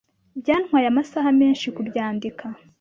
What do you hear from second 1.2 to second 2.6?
menshi kubyandika.